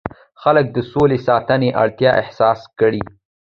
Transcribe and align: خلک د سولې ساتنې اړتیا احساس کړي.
خلک 0.41 0.65
د 0.71 0.77
سولې 0.91 1.17
ساتنې 1.27 1.69
اړتیا 1.83 2.11
احساس 2.21 2.59
کړي. 2.79 3.01